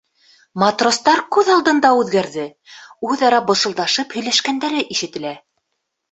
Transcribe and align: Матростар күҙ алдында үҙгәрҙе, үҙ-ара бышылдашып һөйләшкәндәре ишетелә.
Матростар 0.61 1.19
күҙ 1.35 1.49
алдында 1.55 1.91
үҙгәрҙе, 1.97 2.45
үҙ-ара 3.09 3.41
бышылдашып 3.51 4.15
һөйләшкәндәре 4.17 4.81
ишетелә. 4.97 5.35